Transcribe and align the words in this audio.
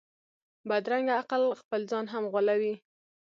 بدرنګه 0.69 1.13
عقل 1.21 1.43
خپل 1.61 1.81
ځان 1.91 2.05
هم 2.13 2.23
غولوي 2.31 2.73